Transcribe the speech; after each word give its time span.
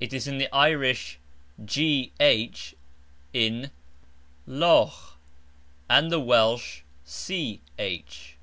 It 0.00 0.14
is 0.14 0.24
the 0.24 0.48
Irish 0.50 1.18
GH 1.62 2.74
in 3.34 3.70
louGH, 4.48 5.16
and 5.90 6.10
the 6.10 6.20
Welsh 6.20 6.80
CH. 7.06 8.36